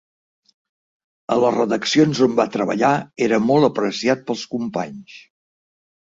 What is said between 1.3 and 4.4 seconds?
A les redaccions on va treballar era molt apreciat